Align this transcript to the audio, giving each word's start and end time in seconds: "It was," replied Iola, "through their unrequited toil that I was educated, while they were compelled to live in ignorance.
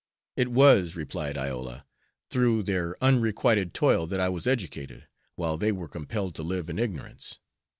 "It 0.35 0.47
was," 0.47 0.95
replied 0.95 1.37
Iola, 1.37 1.85
"through 2.31 2.63
their 2.63 2.97
unrequited 3.03 3.71
toil 3.75 4.07
that 4.07 4.19
I 4.19 4.29
was 4.29 4.47
educated, 4.47 5.07
while 5.35 5.57
they 5.59 5.71
were 5.71 5.87
compelled 5.87 6.33
to 6.37 6.41
live 6.43 6.71
in 6.71 6.79
ignorance. 6.79 7.37